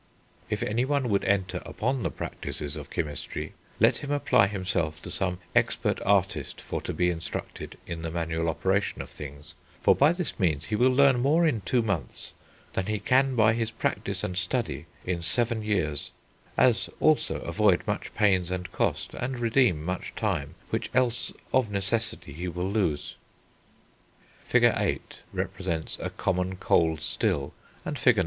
"If 0.49 0.63
any 0.63 0.83
one 0.83 1.09
would 1.09 1.23
enter 1.25 1.61
upon 1.63 2.01
the 2.01 2.09
practices 2.09 2.75
of 2.75 2.89
Chymistry, 2.89 3.53
let 3.79 3.97
him 3.97 4.09
apply 4.09 4.47
himself 4.47 4.99
to 5.03 5.11
some 5.11 5.37
expert 5.55 6.01
artist 6.03 6.59
for 6.59 6.81
to 6.81 6.91
be 6.91 7.11
instructed 7.11 7.77
in 7.85 8.01
the 8.01 8.09
manual 8.09 8.49
operation 8.49 9.03
of 9.03 9.11
things; 9.11 9.53
for 9.79 9.95
by 9.95 10.11
this 10.11 10.39
means 10.39 10.65
he 10.65 10.75
will 10.75 10.89
learn 10.89 11.19
more 11.19 11.45
in 11.45 11.61
two 11.61 11.83
months, 11.83 12.33
than 12.73 12.87
he 12.87 12.97
can 12.99 13.35
by 13.35 13.53
his 13.53 13.69
practice 13.69 14.23
and 14.23 14.37
study 14.37 14.87
in 15.05 15.21
seven 15.21 15.61
years, 15.61 16.09
as 16.57 16.89
also 16.99 17.37
avoid 17.41 17.83
much 17.85 18.11
pains 18.15 18.49
and 18.49 18.71
cost, 18.71 19.13
and 19.13 19.37
redeem 19.37 19.83
much 19.85 20.15
time 20.15 20.55
which 20.71 20.89
else 20.95 21.31
of 21.53 21.69
necessity 21.69 22.33
he 22.33 22.47
will 22.47 22.67
lose." 22.71 23.17
Fig. 24.45 24.63
VIII. 24.63 24.71
p. 24.71 24.77
82, 24.83 25.03
represents 25.31 25.99
a 26.01 26.09
common 26.09 26.55
cold 26.55 27.01
still, 27.01 27.53
and 27.85 27.99
Fig. 27.99 28.19